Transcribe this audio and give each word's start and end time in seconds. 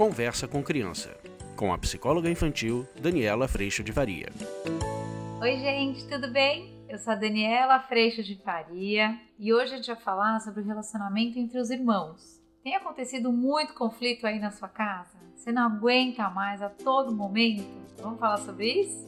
Conversa 0.00 0.48
com 0.48 0.62
Criança, 0.62 1.14
com 1.54 1.74
a 1.74 1.76
psicóloga 1.76 2.30
infantil 2.30 2.88
Daniela 2.98 3.46
Freixo 3.46 3.84
de 3.84 3.92
Faria. 3.92 4.30
Oi, 5.42 5.58
gente, 5.58 6.08
tudo 6.08 6.32
bem? 6.32 6.74
Eu 6.88 6.96
sou 6.96 7.12
a 7.12 7.16
Daniela 7.16 7.78
Freixo 7.80 8.22
de 8.22 8.34
Faria 8.36 9.20
e 9.38 9.52
hoje 9.52 9.74
a 9.74 9.76
gente 9.76 9.88
vai 9.88 10.00
falar 10.00 10.40
sobre 10.40 10.62
o 10.62 10.64
relacionamento 10.64 11.38
entre 11.38 11.60
os 11.60 11.68
irmãos. 11.68 12.40
Tem 12.64 12.74
acontecido 12.76 13.30
muito 13.30 13.74
conflito 13.74 14.26
aí 14.26 14.38
na 14.38 14.50
sua 14.50 14.70
casa? 14.70 15.18
Você 15.36 15.52
não 15.52 15.64
aguenta 15.64 16.30
mais 16.30 16.62
a 16.62 16.70
todo 16.70 17.14
momento? 17.14 17.68
Vamos 17.98 18.18
falar 18.18 18.38
sobre 18.38 18.72
isso? 18.80 19.06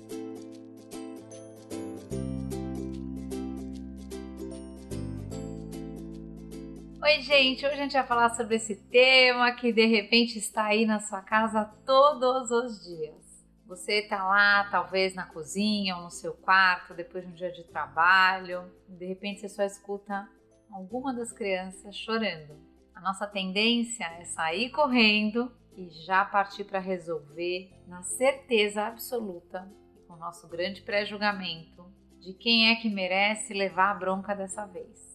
Oi, 7.04 7.20
gente! 7.20 7.66
Hoje 7.66 7.74
a 7.74 7.78
gente 7.78 7.94
vai 7.94 8.06
falar 8.06 8.30
sobre 8.30 8.54
esse 8.54 8.76
tema 8.76 9.50
que 9.50 9.72
de 9.72 9.84
repente 9.86 10.38
está 10.38 10.66
aí 10.66 10.86
na 10.86 11.00
sua 11.00 11.20
casa 11.20 11.64
todos 11.84 12.52
os 12.52 12.84
dias. 12.84 13.44
Você 13.66 14.02
está 14.02 14.24
lá, 14.24 14.68
talvez 14.70 15.12
na 15.12 15.26
cozinha 15.26 15.96
ou 15.96 16.04
no 16.04 16.10
seu 16.12 16.32
quarto, 16.32 16.94
depois 16.94 17.24
de 17.24 17.32
um 17.32 17.34
dia 17.34 17.50
de 17.50 17.64
trabalho, 17.64 18.70
de 18.88 19.04
repente 19.04 19.40
você 19.40 19.48
só 19.48 19.64
escuta 19.64 20.28
alguma 20.70 21.12
das 21.12 21.32
crianças 21.32 21.96
chorando. 21.96 22.56
A 22.94 23.00
nossa 23.00 23.26
tendência 23.26 24.04
é 24.04 24.24
sair 24.24 24.70
correndo 24.70 25.50
e 25.76 25.90
já 26.06 26.24
partir 26.24 26.62
para 26.62 26.78
resolver, 26.78 27.68
na 27.88 28.04
certeza 28.04 28.84
absoluta, 28.84 29.68
com 30.06 30.14
o 30.14 30.18
nosso 30.18 30.46
grande 30.46 30.82
pré-julgamento, 30.82 31.84
de 32.20 32.32
quem 32.32 32.70
é 32.70 32.76
que 32.76 32.88
merece 32.88 33.52
levar 33.52 33.90
a 33.90 33.94
bronca 33.94 34.36
dessa 34.36 34.64
vez. 34.66 35.11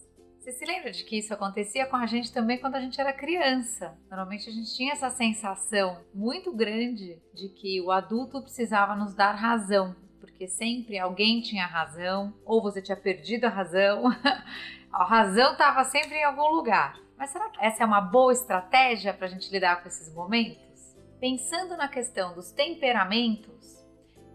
Você 0.48 0.60
se 0.60 0.64
lembra 0.64 0.90
de 0.90 1.04
que 1.04 1.18
isso 1.18 1.34
acontecia 1.34 1.84
com 1.84 1.96
a 1.96 2.06
gente 2.06 2.32
também 2.32 2.56
quando 2.56 2.76
a 2.76 2.80
gente 2.80 2.98
era 2.98 3.12
criança? 3.12 3.94
Normalmente 4.08 4.48
a 4.48 4.52
gente 4.52 4.74
tinha 4.74 4.94
essa 4.94 5.10
sensação 5.10 6.00
muito 6.14 6.50
grande 6.54 7.20
de 7.34 7.50
que 7.50 7.82
o 7.82 7.90
adulto 7.90 8.40
precisava 8.40 8.96
nos 8.96 9.12
dar 9.12 9.32
razão, 9.32 9.94
porque 10.18 10.48
sempre 10.48 10.98
alguém 10.98 11.42
tinha 11.42 11.66
razão, 11.66 12.32
ou 12.46 12.62
você 12.62 12.80
tinha 12.80 12.96
perdido 12.96 13.44
a 13.44 13.50
razão, 13.50 14.04
a 14.90 15.04
razão 15.04 15.52
estava 15.52 15.84
sempre 15.84 16.16
em 16.16 16.24
algum 16.24 16.48
lugar. 16.48 16.98
Mas 17.18 17.28
será 17.28 17.50
que 17.50 17.62
essa 17.62 17.82
é 17.82 17.86
uma 17.86 18.00
boa 18.00 18.32
estratégia 18.32 19.12
para 19.12 19.26
a 19.26 19.30
gente 19.30 19.52
lidar 19.52 19.82
com 19.82 19.88
esses 19.88 20.10
momentos? 20.14 20.96
Pensando 21.20 21.76
na 21.76 21.88
questão 21.88 22.34
dos 22.34 22.50
temperamentos, 22.52 23.77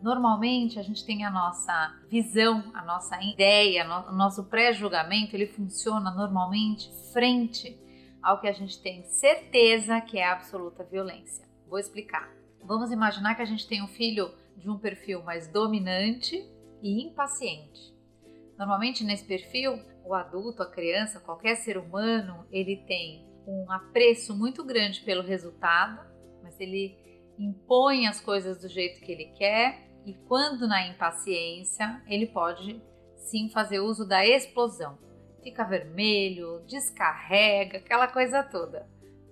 Normalmente 0.03 0.77
a 0.77 0.81
gente 0.81 1.05
tem 1.05 1.23
a 1.23 1.31
nossa 1.31 1.95
visão, 2.09 2.61
a 2.73 2.83
nossa 2.83 3.17
ideia, 3.23 3.85
o 4.09 4.11
nosso 4.11 4.43
pré-julgamento, 4.43 5.33
ele 5.33 5.47
funciona 5.47 6.11
normalmente 6.11 6.91
frente 7.13 7.79
ao 8.21 8.41
que 8.41 8.49
a 8.49 8.51
gente 8.51 8.81
tem 8.81 9.05
certeza 9.05 10.01
que 10.01 10.19
é 10.19 10.25
absoluta 10.25 10.83
violência. 10.83 11.47
Vou 11.69 11.79
explicar. 11.79 12.29
Vamos 12.65 12.91
imaginar 12.91 13.35
que 13.35 13.43
a 13.43 13.45
gente 13.45 13.65
tem 13.65 13.81
um 13.81 13.87
filho 13.87 14.29
de 14.57 14.69
um 14.69 14.77
perfil 14.77 15.23
mais 15.23 15.47
dominante 15.47 16.35
e 16.81 17.07
impaciente. 17.07 17.95
Normalmente 18.59 19.05
nesse 19.05 19.23
perfil, 19.23 19.79
o 20.03 20.13
adulto, 20.13 20.61
a 20.61 20.69
criança, 20.69 21.21
qualquer 21.21 21.55
ser 21.55 21.77
humano, 21.77 22.45
ele 22.51 22.75
tem 22.85 23.25
um 23.47 23.71
apreço 23.71 24.37
muito 24.37 24.65
grande 24.65 24.99
pelo 24.99 25.23
resultado, 25.23 26.05
mas 26.43 26.59
ele 26.59 26.93
impõe 27.39 28.05
as 28.05 28.19
coisas 28.19 28.59
do 28.61 28.67
jeito 28.67 28.99
que 28.99 29.09
ele 29.09 29.27
quer 29.37 29.92
e 30.05 30.13
quando 30.27 30.67
na 30.67 30.87
impaciência, 30.87 32.01
ele 32.07 32.27
pode 32.27 32.81
sim 33.15 33.49
fazer 33.49 33.79
uso 33.79 34.07
da 34.07 34.25
explosão. 34.25 34.97
Fica 35.41 35.63
vermelho, 35.63 36.63
descarrega, 36.67 37.77
aquela 37.77 38.07
coisa 38.07 38.43
toda. 38.43 38.87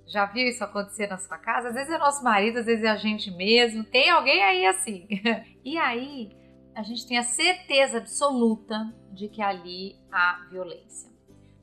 Já 0.08 0.26
viu 0.26 0.48
isso 0.48 0.64
acontecer 0.64 1.08
na 1.08 1.18
sua 1.18 1.38
casa? 1.38 1.70
Às 1.70 1.74
vezes 1.74 1.92
é 1.94 1.98
nosso 1.98 2.24
marido, 2.24 2.60
às 2.60 2.66
vezes 2.66 2.84
é 2.84 2.90
a 2.90 2.98
gente 2.98 3.32
mesmo. 3.32 3.84
Tem 3.84 4.10
alguém 4.10 4.44
aí 4.44 4.66
assim. 4.66 5.08
e 5.64 5.78
aí, 5.78 6.30
a 6.76 6.84
gente 6.84 7.08
tem 7.08 7.18
a 7.18 7.24
certeza 7.24 7.98
absoluta 7.98 8.94
de 9.12 9.30
que 9.30 9.42
ali 9.42 9.96
há 10.12 10.46
violência. 10.50 11.10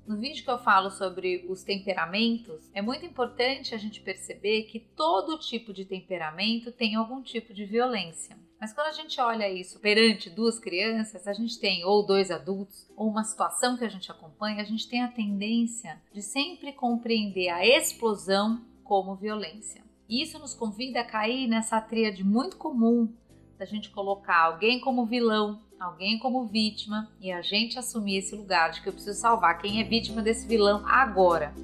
No 0.06 0.16
vídeo 0.16 0.42
que 0.42 0.50
eu 0.50 0.58
falo 0.58 0.90
sobre 0.90 1.44
os 1.50 1.62
temperamentos, 1.62 2.70
é 2.72 2.80
muito 2.80 3.04
importante 3.04 3.75
a 3.75 3.78
gente 3.78 4.00
perceber 4.00 4.62
que 4.62 4.80
todo 4.80 5.38
tipo 5.38 5.70
de 5.70 5.84
temperamento 5.84 6.72
tem 6.72 6.94
algum 6.94 7.20
tipo 7.22 7.52
de 7.52 7.66
violência. 7.66 8.38
Mas 8.60 8.72
quando 8.72 8.88
a 8.88 8.92
gente 8.92 9.20
olha 9.20 9.48
isso 9.48 9.78
perante 9.78 10.28
duas 10.28 10.58
crianças, 10.58 11.28
a 11.28 11.32
gente 11.32 11.60
tem 11.60 11.84
ou 11.84 12.04
dois 12.04 12.30
adultos, 12.30 12.86
ou 12.96 13.08
uma 13.08 13.22
situação 13.22 13.76
que 13.76 13.84
a 13.84 13.88
gente 13.88 14.10
acompanha, 14.10 14.60
a 14.60 14.64
gente 14.64 14.88
tem 14.88 15.02
a 15.02 15.08
tendência 15.08 16.00
de 16.12 16.20
sempre 16.20 16.72
compreender 16.72 17.50
a 17.50 17.64
explosão 17.64 18.60
como 18.82 19.14
violência. 19.14 19.82
E 20.08 20.22
isso 20.22 20.38
nos 20.38 20.54
convida 20.54 21.00
a 21.00 21.04
cair 21.04 21.46
nessa 21.46 21.80
tríade 21.80 22.24
muito 22.24 22.56
comum 22.56 23.12
da 23.58 23.64
gente 23.64 23.91
colocar 23.91 24.41
alguém 24.44 24.80
como 24.80 25.06
vilão, 25.06 25.60
alguém 25.78 26.19
como 26.19 26.46
vítima 26.46 27.10
e 27.20 27.30
a 27.30 27.42
gente 27.42 27.78
assumir 27.78 28.19
esse 28.19 28.34
lugar 28.34 28.70
de 28.70 28.80
que 28.80 28.88
eu 28.88 28.92
preciso 28.92 29.20
salvar 29.20 29.58
quem 29.58 29.80
é 29.80 29.84
vítima 29.84 30.22
desse 30.22 30.46
vilão 30.46 30.84
agora. 30.86 31.54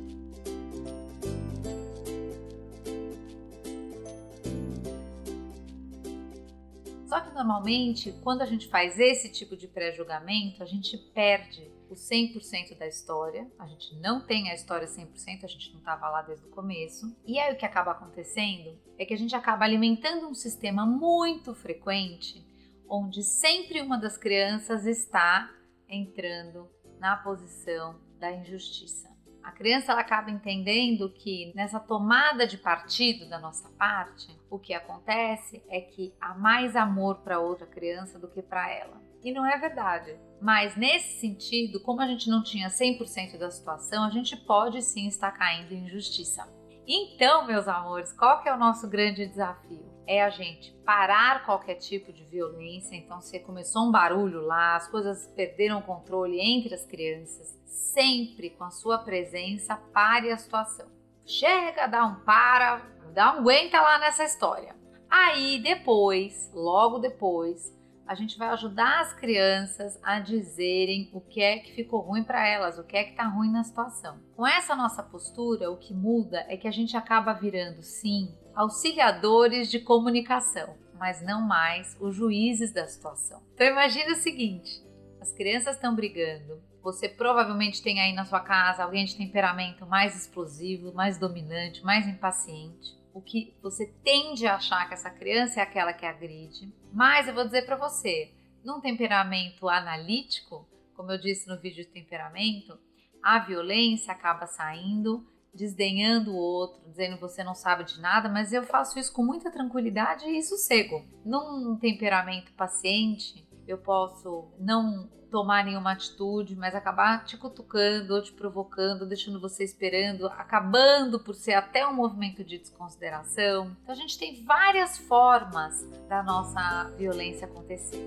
Só 7.14 7.20
que 7.20 7.32
normalmente, 7.32 8.10
quando 8.24 8.42
a 8.42 8.44
gente 8.44 8.66
faz 8.66 8.98
esse 8.98 9.30
tipo 9.30 9.56
de 9.56 9.68
pré-julgamento, 9.68 10.60
a 10.64 10.66
gente 10.66 10.98
perde 10.98 11.70
o 11.88 11.94
100% 11.94 12.76
da 12.76 12.88
história, 12.88 13.48
a 13.56 13.68
gente 13.68 13.94
não 14.00 14.26
tem 14.26 14.50
a 14.50 14.54
história 14.54 14.84
100%, 14.84 15.44
a 15.44 15.46
gente 15.46 15.70
não 15.70 15.78
estava 15.78 16.10
lá 16.10 16.22
desde 16.22 16.44
o 16.44 16.50
começo. 16.50 17.16
E 17.24 17.38
aí 17.38 17.54
o 17.54 17.56
que 17.56 17.64
acaba 17.64 17.92
acontecendo 17.92 18.76
é 18.98 19.06
que 19.06 19.14
a 19.14 19.16
gente 19.16 19.32
acaba 19.32 19.64
alimentando 19.64 20.26
um 20.26 20.34
sistema 20.34 20.84
muito 20.84 21.54
frequente, 21.54 22.44
onde 22.88 23.22
sempre 23.22 23.80
uma 23.80 23.96
das 23.96 24.16
crianças 24.16 24.84
está 24.84 25.48
entrando 25.88 26.68
na 26.98 27.16
posição 27.16 27.94
da 28.18 28.32
injustiça. 28.32 29.13
A 29.44 29.52
criança 29.52 29.92
ela 29.92 30.00
acaba 30.00 30.30
entendendo 30.30 31.10
que 31.10 31.52
nessa 31.54 31.78
tomada 31.78 32.46
de 32.46 32.56
partido 32.56 33.28
da 33.28 33.38
nossa 33.38 33.68
parte, 33.78 34.26
o 34.50 34.58
que 34.58 34.72
acontece 34.72 35.62
é 35.68 35.82
que 35.82 36.14
há 36.18 36.34
mais 36.34 36.74
amor 36.74 37.18
para 37.18 37.38
outra 37.38 37.66
criança 37.66 38.18
do 38.18 38.26
que 38.26 38.40
para 38.40 38.70
ela. 38.72 39.00
E 39.22 39.32
não 39.32 39.44
é 39.44 39.58
verdade. 39.58 40.18
Mas 40.40 40.76
nesse 40.76 41.20
sentido, 41.20 41.78
como 41.80 42.00
a 42.00 42.06
gente 42.06 42.28
não 42.28 42.42
tinha 42.42 42.68
100% 42.68 43.38
da 43.38 43.50
situação, 43.50 44.04
a 44.04 44.10
gente 44.10 44.34
pode 44.34 44.80
sim 44.82 45.06
estar 45.06 45.32
caindo 45.32 45.72
em 45.72 45.84
injustiça. 45.86 46.48
Então, 46.86 47.46
meus 47.46 47.66
amores, 47.66 48.12
qual 48.12 48.42
que 48.42 48.48
é 48.48 48.54
o 48.54 48.58
nosso 48.58 48.88
grande 48.88 49.26
desafio? 49.26 49.84
É 50.06 50.22
a 50.22 50.28
gente 50.28 50.70
parar 50.84 51.46
qualquer 51.46 51.76
tipo 51.76 52.12
de 52.12 52.22
violência. 52.24 52.94
Então, 52.94 53.22
se 53.22 53.40
começou 53.40 53.84
um 53.84 53.90
barulho 53.90 54.42
lá, 54.42 54.76
as 54.76 54.86
coisas 54.88 55.26
perderam 55.28 55.78
o 55.78 55.82
controle 55.82 56.38
entre 56.38 56.74
as 56.74 56.84
crianças, 56.84 57.58
sempre 57.64 58.50
com 58.50 58.64
a 58.64 58.70
sua 58.70 58.98
presença, 58.98 59.76
pare 59.94 60.30
a 60.30 60.36
situação. 60.36 60.86
Chega, 61.24 61.86
dá 61.86 62.04
um 62.04 62.16
para, 62.16 62.82
dá 63.14 63.34
um 63.34 63.38
aguenta 63.38 63.80
lá 63.80 63.98
nessa 63.98 64.24
história. 64.24 64.76
Aí 65.08 65.60
depois, 65.60 66.50
logo 66.52 66.98
depois, 66.98 67.74
a 68.06 68.14
gente 68.14 68.36
vai 68.36 68.48
ajudar 68.48 69.00
as 69.00 69.12
crianças 69.12 69.98
a 70.02 70.20
dizerem 70.20 71.10
o 71.12 71.20
que 71.20 71.40
é 71.40 71.58
que 71.58 71.74
ficou 71.74 72.00
ruim 72.00 72.22
para 72.22 72.46
elas, 72.46 72.78
o 72.78 72.84
que 72.84 72.96
é 72.96 73.04
que 73.04 73.10
está 73.10 73.24
ruim 73.24 73.50
na 73.50 73.64
situação. 73.64 74.20
Com 74.36 74.46
essa 74.46 74.76
nossa 74.76 75.02
postura, 75.02 75.70
o 75.70 75.76
que 75.76 75.94
muda 75.94 76.44
é 76.48 76.56
que 76.56 76.68
a 76.68 76.70
gente 76.70 76.96
acaba 76.96 77.32
virando, 77.32 77.82
sim, 77.82 78.34
auxiliadores 78.54 79.70
de 79.70 79.80
comunicação, 79.80 80.76
mas 80.98 81.22
não 81.22 81.40
mais 81.40 81.96
os 82.00 82.14
juízes 82.14 82.72
da 82.72 82.86
situação. 82.86 83.42
Então 83.54 83.66
imagine 83.66 84.12
o 84.12 84.16
seguinte: 84.16 84.82
as 85.20 85.32
crianças 85.32 85.76
estão 85.76 85.94
brigando, 85.94 86.62
você 86.82 87.08
provavelmente 87.08 87.82
tem 87.82 88.00
aí 88.00 88.12
na 88.12 88.26
sua 88.26 88.40
casa 88.40 88.84
alguém 88.84 89.06
de 89.06 89.16
temperamento 89.16 89.86
mais 89.86 90.14
explosivo, 90.14 90.92
mais 90.92 91.18
dominante, 91.18 91.82
mais 91.82 92.06
impaciente 92.06 93.03
o 93.14 93.22
que 93.22 93.56
você 93.62 93.86
tende 94.02 94.44
a 94.44 94.56
achar 94.56 94.88
que 94.88 94.94
essa 94.94 95.08
criança 95.08 95.60
é 95.60 95.62
aquela 95.62 95.92
que 95.92 96.04
agride. 96.04 96.70
Mas 96.92 97.28
eu 97.28 97.34
vou 97.34 97.44
dizer 97.44 97.64
para 97.64 97.76
você, 97.76 98.34
num 98.64 98.80
temperamento 98.80 99.68
analítico, 99.68 100.68
como 100.94 101.12
eu 101.12 101.18
disse 101.18 101.48
no 101.48 101.58
vídeo 101.60 101.84
de 101.84 101.90
temperamento, 101.90 102.76
a 103.22 103.38
violência 103.38 104.12
acaba 104.12 104.46
saindo, 104.46 105.24
desdenhando 105.54 106.32
o 106.32 106.36
outro, 106.36 106.82
dizendo 106.90 107.20
você 107.20 107.44
não 107.44 107.54
sabe 107.54 107.84
de 107.84 108.00
nada, 108.00 108.28
mas 108.28 108.52
eu 108.52 108.64
faço 108.64 108.98
isso 108.98 109.12
com 109.12 109.24
muita 109.24 109.50
tranquilidade 109.50 110.28
e 110.28 110.42
sossego. 110.42 111.06
Num 111.24 111.76
temperamento 111.76 112.52
paciente, 112.54 113.46
eu 113.66 113.78
posso 113.78 114.48
não 114.58 115.08
tomar 115.30 115.64
nenhuma 115.64 115.92
atitude, 115.92 116.54
mas 116.54 116.76
acabar 116.76 117.24
te 117.24 117.36
cutucando 117.36 118.14
ou 118.14 118.22
te 118.22 118.32
provocando, 118.32 119.04
deixando 119.04 119.40
você 119.40 119.64
esperando, 119.64 120.26
acabando 120.28 121.18
por 121.18 121.34
ser 121.34 121.54
até 121.54 121.84
um 121.84 121.92
movimento 121.92 122.44
de 122.44 122.56
desconsideração. 122.56 123.76
Então 123.82 123.92
a 123.92 123.98
gente 123.98 124.16
tem 124.16 124.44
várias 124.44 124.96
formas 124.96 125.84
da 126.08 126.22
nossa 126.22 126.88
violência 126.96 127.46
acontecer. 127.46 127.98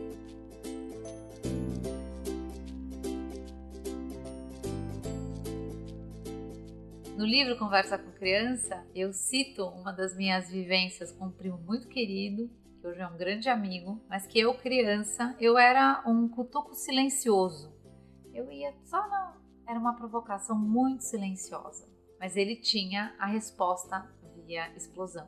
No 7.18 7.26
livro 7.26 7.58
Conversa 7.58 7.98
com 7.98 8.12
Criança, 8.12 8.86
eu 8.94 9.12
cito 9.12 9.66
uma 9.66 9.92
das 9.92 10.16
minhas 10.16 10.52
vivências 10.52 11.12
com 11.12 11.26
um 11.26 11.32
primo 11.32 11.58
muito 11.58 11.88
querido, 11.88 12.48
que 12.80 12.88
hoje 12.88 13.02
é 13.02 13.08
um 13.08 13.18
grande 13.18 13.50
amigo, 13.50 14.02
mas 14.08 14.28
que 14.28 14.40
eu, 14.40 14.54
criança, 14.54 15.36
eu 15.40 15.58
era 15.58 16.04
um 16.06 16.28
cutuco 16.28 16.74
silencioso. 16.76 17.74
Eu 18.34 18.52
ia 18.52 18.74
só 18.86 19.08
não. 19.08 19.34
Era 19.68 19.80
uma 19.80 19.96
provocação 19.96 20.58
muito 20.58 21.04
silenciosa, 21.04 21.88
mas 22.20 22.38
ele 22.38 22.56
tinha 22.56 23.14
a 23.20 23.26
resposta 23.26 24.08
via 24.46 24.74
explosão. 24.76 25.28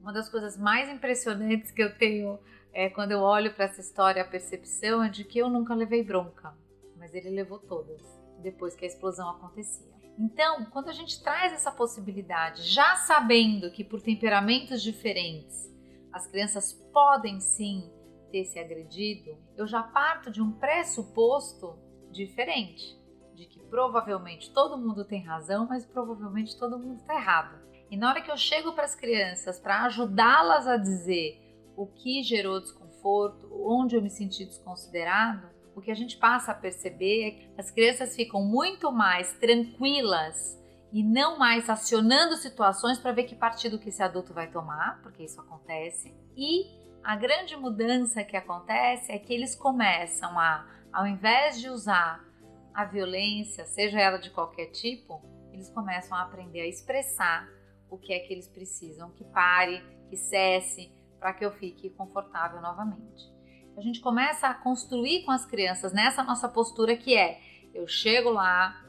Uma 0.00 0.12
das 0.12 0.28
coisas 0.28 0.56
mais 0.56 0.88
impressionantes 0.88 1.70
que 1.70 1.82
eu 1.82 1.96
tenho 1.96 2.38
é 2.72 2.88
quando 2.90 3.12
eu 3.12 3.20
olho 3.20 3.54
para 3.54 3.66
essa 3.66 3.80
história, 3.80 4.22
a 4.22 4.26
percepção 4.26 5.02
é 5.02 5.08
de 5.08 5.24
que 5.24 5.38
eu 5.38 5.48
nunca 5.48 5.74
levei 5.74 6.02
bronca, 6.02 6.56
mas 6.96 7.14
ele 7.14 7.30
levou 7.30 7.58
todas 7.58 8.02
depois 8.42 8.74
que 8.74 8.84
a 8.84 8.88
explosão 8.88 9.30
acontecia. 9.30 9.94
Então, 10.18 10.64
quando 10.66 10.88
a 10.88 10.92
gente 10.92 11.22
traz 11.22 11.52
essa 11.52 11.70
possibilidade, 11.70 12.62
já 12.62 12.96
sabendo 12.96 13.70
que 13.70 13.84
por 13.84 14.00
temperamentos 14.00 14.82
diferentes 14.82 15.75
as 16.16 16.26
crianças 16.26 16.72
podem 16.92 17.38
sim 17.40 17.90
ter 18.32 18.44
se 18.44 18.58
agredido, 18.58 19.36
eu 19.56 19.66
já 19.66 19.82
parto 19.82 20.30
de 20.30 20.42
um 20.42 20.50
pressuposto 20.52 21.78
diferente, 22.10 22.98
de 23.34 23.44
que 23.46 23.60
provavelmente 23.60 24.50
todo 24.52 24.78
mundo 24.78 25.04
tem 25.04 25.22
razão, 25.22 25.66
mas 25.66 25.84
provavelmente 25.84 26.58
todo 26.58 26.78
mundo 26.78 26.96
está 26.96 27.14
errado. 27.14 27.60
E 27.90 27.96
na 27.96 28.08
hora 28.08 28.22
que 28.22 28.30
eu 28.30 28.36
chego 28.36 28.72
para 28.72 28.84
as 28.84 28.94
crianças 28.94 29.60
para 29.60 29.84
ajudá-las 29.84 30.66
a 30.66 30.78
dizer 30.78 31.38
o 31.76 31.86
que 31.86 32.22
gerou 32.22 32.60
desconforto, 32.60 33.48
onde 33.52 33.94
eu 33.94 34.02
me 34.02 34.10
senti 34.10 34.46
desconsiderado, 34.46 35.48
o 35.74 35.82
que 35.82 35.90
a 35.90 35.94
gente 35.94 36.16
passa 36.16 36.52
a 36.52 36.54
perceber 36.54 37.24
é 37.26 37.30
que 37.32 37.60
as 37.60 37.70
crianças 37.70 38.16
ficam 38.16 38.42
muito 38.42 38.90
mais 38.90 39.34
tranquilas 39.34 40.58
e 40.92 41.02
não 41.02 41.38
mais 41.38 41.68
acionando 41.68 42.36
situações 42.36 42.98
para 42.98 43.12
ver 43.12 43.24
que 43.24 43.34
partido 43.34 43.78
que 43.78 43.88
esse 43.88 44.02
adulto 44.02 44.32
vai 44.32 44.50
tomar, 44.50 45.00
porque 45.02 45.24
isso 45.24 45.40
acontece. 45.40 46.14
E 46.36 46.66
a 47.04 47.16
grande 47.16 47.56
mudança 47.56 48.24
que 48.24 48.36
acontece 48.36 49.12
é 49.12 49.18
que 49.18 49.32
eles 49.32 49.54
começam 49.54 50.38
a, 50.38 50.66
ao 50.92 51.06
invés 51.06 51.60
de 51.60 51.68
usar 51.68 52.24
a 52.72 52.84
violência, 52.84 53.64
seja 53.66 53.98
ela 53.98 54.18
de 54.18 54.30
qualquer 54.30 54.66
tipo, 54.66 55.22
eles 55.52 55.70
começam 55.70 56.16
a 56.16 56.22
aprender 56.22 56.60
a 56.60 56.66
expressar 56.66 57.48
o 57.90 57.96
que 57.96 58.12
é 58.12 58.18
que 58.18 58.32
eles 58.32 58.48
precisam, 58.48 59.10
que 59.10 59.24
pare, 59.24 59.82
que 60.08 60.16
cesse, 60.16 60.92
para 61.18 61.32
que 61.32 61.44
eu 61.44 61.52
fique 61.52 61.90
confortável 61.90 62.60
novamente 62.60 63.36
a 63.76 63.80
gente 63.82 64.00
começa 64.00 64.48
a 64.48 64.54
construir 64.54 65.22
com 65.24 65.30
as 65.30 65.44
crianças 65.44 65.92
nessa 65.92 66.22
nossa 66.22 66.48
postura 66.48 66.96
que 66.96 67.14
é: 67.14 67.38
eu 67.74 67.86
chego 67.86 68.30
lá, 68.30 68.85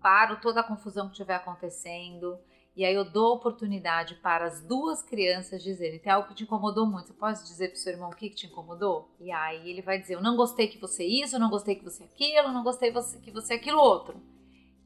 paro 0.00 0.40
toda 0.40 0.60
a 0.60 0.64
confusão 0.64 1.06
que 1.06 1.12
estiver 1.12 1.34
acontecendo, 1.34 2.38
e 2.76 2.84
aí 2.84 2.94
eu 2.94 3.04
dou 3.04 3.34
oportunidade 3.34 4.14
para 4.16 4.46
as 4.46 4.62
duas 4.62 5.02
crianças 5.02 5.62
dizerem: 5.62 5.98
tem 5.98 6.12
algo 6.12 6.28
que 6.28 6.34
te 6.34 6.44
incomodou 6.44 6.86
muito, 6.86 7.08
você 7.08 7.12
pode 7.12 7.42
dizer 7.42 7.68
para 7.68 7.76
o 7.76 7.78
seu 7.78 7.92
irmão 7.92 8.10
o 8.10 8.16
que, 8.16 8.30
que 8.30 8.36
te 8.36 8.46
incomodou? 8.46 9.10
E 9.20 9.30
aí 9.30 9.68
ele 9.68 9.82
vai 9.82 9.98
dizer: 9.98 10.14
eu 10.14 10.22
não 10.22 10.36
gostei 10.36 10.68
que 10.68 10.78
você 10.78 11.04
isso, 11.04 11.36
eu 11.36 11.40
não 11.40 11.50
gostei 11.50 11.74
que 11.74 11.84
você 11.84 12.04
aquilo, 12.04 12.48
eu 12.48 12.52
não 12.52 12.62
gostei 12.62 12.92
que 12.92 13.30
você 13.30 13.54
aquilo 13.54 13.78
outro. 13.78 14.20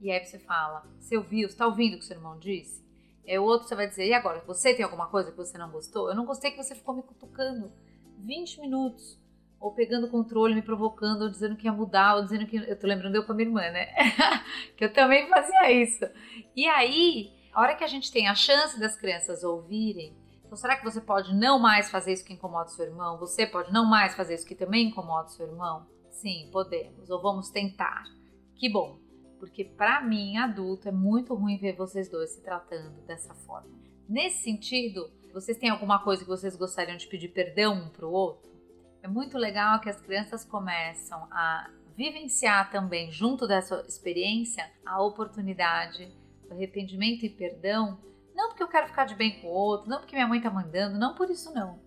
E 0.00 0.10
aí 0.10 0.24
você 0.24 0.38
fala: 0.38 0.86
você 0.98 1.16
ouviu, 1.16 1.48
você 1.48 1.54
está 1.54 1.66
ouvindo 1.66 1.94
o 1.94 1.98
que 1.98 2.04
o 2.04 2.06
seu 2.06 2.16
irmão 2.16 2.38
disse? 2.38 2.84
É 3.26 3.38
o 3.38 3.44
outro 3.44 3.68
você 3.68 3.74
vai 3.74 3.86
dizer: 3.86 4.06
e 4.06 4.14
agora, 4.14 4.42
você 4.46 4.74
tem 4.74 4.84
alguma 4.84 5.06
coisa 5.08 5.30
que 5.30 5.36
você 5.36 5.56
não 5.58 5.70
gostou? 5.70 6.08
Eu 6.08 6.16
não 6.16 6.26
gostei 6.26 6.50
que 6.50 6.62
você 6.62 6.74
ficou 6.74 6.94
me 6.94 7.02
cutucando 7.02 7.70
20 8.18 8.60
minutos 8.60 9.18
ou 9.64 9.72
pegando 9.72 10.10
controle, 10.10 10.54
me 10.54 10.60
provocando, 10.60 11.22
ou 11.22 11.30
dizendo 11.30 11.56
que 11.56 11.64
ia 11.64 11.72
mudar, 11.72 12.16
ou 12.16 12.22
dizendo 12.22 12.44
que. 12.44 12.54
Eu 12.54 12.78
tô 12.78 12.86
lembrando 12.86 13.14
eu 13.14 13.24
com 13.24 13.32
a 13.32 13.34
minha 13.34 13.48
irmã, 13.48 13.62
né? 13.62 13.86
que 14.76 14.84
eu 14.84 14.92
também 14.92 15.26
fazia 15.26 15.72
isso. 15.72 16.04
E 16.54 16.68
aí, 16.68 17.32
a 17.50 17.62
hora 17.62 17.74
que 17.74 17.82
a 17.82 17.86
gente 17.86 18.12
tem 18.12 18.28
a 18.28 18.34
chance 18.34 18.78
das 18.78 18.94
crianças 18.94 19.42
ouvirem, 19.42 20.14
então 20.44 20.54
será 20.54 20.76
que 20.76 20.84
você 20.84 21.00
pode 21.00 21.34
não 21.34 21.58
mais 21.58 21.90
fazer 21.90 22.12
isso 22.12 22.26
que 22.26 22.34
incomoda 22.34 22.66
o 22.66 22.72
seu 22.72 22.84
irmão? 22.84 23.18
Você 23.18 23.46
pode 23.46 23.72
não 23.72 23.86
mais 23.86 24.14
fazer 24.14 24.34
isso 24.34 24.46
que 24.46 24.54
também 24.54 24.88
incomoda 24.88 25.28
o 25.28 25.30
seu 25.30 25.46
irmão? 25.46 25.86
Sim, 26.10 26.50
podemos, 26.52 27.08
ou 27.08 27.22
vamos 27.22 27.48
tentar. 27.48 28.04
Que 28.56 28.68
bom, 28.68 28.98
porque 29.40 29.64
para 29.64 30.02
mim, 30.02 30.36
adulto, 30.36 30.90
é 30.90 30.92
muito 30.92 31.34
ruim 31.34 31.56
ver 31.56 31.74
vocês 31.74 32.10
dois 32.10 32.32
se 32.32 32.42
tratando 32.42 33.00
dessa 33.06 33.32
forma. 33.32 33.70
Nesse 34.06 34.42
sentido, 34.42 35.10
vocês 35.32 35.56
têm 35.56 35.70
alguma 35.70 36.04
coisa 36.04 36.22
que 36.22 36.28
vocês 36.28 36.54
gostariam 36.54 36.98
de 36.98 37.06
pedir 37.06 37.28
perdão 37.28 37.86
um 37.86 37.88
para 37.88 38.06
o 38.06 38.12
outro? 38.12 38.53
É 39.04 39.06
muito 39.06 39.36
legal 39.36 39.82
que 39.82 39.90
as 39.90 40.00
crianças 40.00 40.46
começam 40.46 41.28
a 41.30 41.68
vivenciar 41.94 42.70
também, 42.70 43.12
junto 43.12 43.46
dessa 43.46 43.84
experiência, 43.86 44.66
a 44.82 45.02
oportunidade 45.02 46.10
do 46.48 46.54
arrependimento 46.54 47.22
e 47.22 47.28
perdão. 47.28 47.98
Não 48.34 48.48
porque 48.48 48.62
eu 48.62 48.68
quero 48.68 48.86
ficar 48.86 49.04
de 49.04 49.14
bem 49.14 49.42
com 49.42 49.48
o 49.48 49.50
outro, 49.50 49.90
não 49.90 49.98
porque 49.98 50.16
minha 50.16 50.26
mãe 50.26 50.40
tá 50.40 50.50
mandando, 50.50 50.98
não 50.98 51.14
por 51.14 51.28
isso 51.28 51.52
não. 51.52 51.78